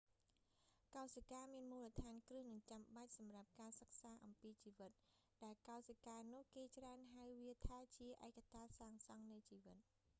[0.95, 4.91] កោសិកាមានមូលដ្ឋានគ្រឹះ​និងចំបាច់សម្រាប់​ការសិក្សា​អំពីជីវិត
[5.43, 9.77] ដែលកោសិការនោះ​គេច្រើនហៅវាថាជា ​ ឯកតាសាងសង់នៃជីវិត”។